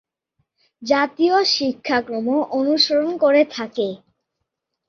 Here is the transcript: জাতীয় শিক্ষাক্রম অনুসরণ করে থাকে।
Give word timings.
জাতীয় 0.81 1.37
শিক্ষাক্রম 1.53 2.27
অনুসরণ 2.51 3.11
করে 3.17 3.41
থাকে। 3.51 3.87